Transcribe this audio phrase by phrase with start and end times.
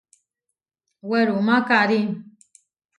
[1.09, 2.01] Werumá karí.